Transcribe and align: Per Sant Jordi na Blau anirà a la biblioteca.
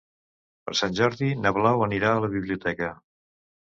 Per 0.69 0.75
Sant 0.79 0.95
Jordi 1.01 1.31
na 1.43 1.53
Blau 1.61 1.87
anirà 1.91 2.13
a 2.19 2.27
la 2.27 2.35
biblioteca. 2.37 2.95